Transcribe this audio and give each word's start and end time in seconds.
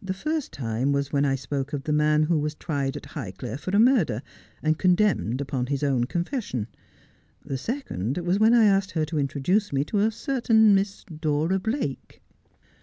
The 0.00 0.14
first 0.14 0.50
time 0.50 0.92
was 0.92 1.12
when 1.12 1.26
I 1.26 1.34
spoke 1.34 1.74
of 1.74 1.82
the 1.84 1.92
man 1.92 2.22
who 2.22 2.38
was 2.38 2.54
tried 2.54 2.96
at 2.96 3.02
Highclere 3.08 3.58
for 3.58 3.70
a 3.76 3.78
murder, 3.78 4.22
and 4.62 4.78
condemned 4.78 5.42
upon 5.42 5.66
his 5.66 5.82
own 5.82 6.04
confession. 6.04 6.68
The 7.44 7.58
second 7.58 8.16
was 8.16 8.38
when 8.38 8.54
I 8.54 8.64
asked 8.64 8.92
her 8.92 9.04
to 9.04 9.18
introduce 9.18 9.70
me 9.70 9.84
to 9.84 9.98
a 9.98 10.10
certain 10.10 10.74
Miss 10.74 11.04
Dora 11.04 11.58
Blake.' 11.58 12.22